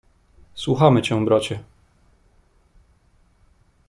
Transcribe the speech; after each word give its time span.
"Słuchamy 0.55 1.01
cię, 1.01 1.25
bracie." 1.25 1.63